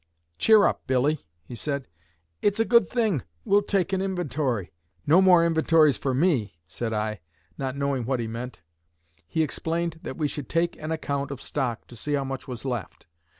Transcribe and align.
'Cheer 0.39 0.65
up, 0.65 0.81
Billy,' 0.87 1.23
he 1.43 1.53
said. 1.55 1.87
'It's 2.41 2.59
a 2.59 2.65
good 2.65 2.89
thing. 2.89 3.21
We'll 3.45 3.61
take 3.61 3.93
an 3.93 4.01
inventory.' 4.01 4.71
'No 5.05 5.21
more 5.21 5.45
inventories 5.45 5.95
for 5.95 6.15
me,' 6.15 6.55
said 6.67 6.91
I, 6.91 7.19
not 7.55 7.77
knowing 7.77 8.05
what 8.05 8.19
he 8.19 8.25
meant. 8.25 8.63
He 9.27 9.43
explained 9.43 9.99
that 10.01 10.17
we 10.17 10.27
should 10.27 10.49
take 10.49 10.75
an 10.81 10.89
account 10.91 11.29
of 11.29 11.39
stock 11.39 11.85
to 11.85 11.95
see 11.95 12.13
how 12.13 12.23
much 12.23 12.47
was 12.47 12.65
left. 12.65 13.05